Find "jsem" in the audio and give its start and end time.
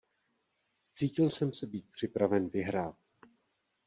1.29-1.53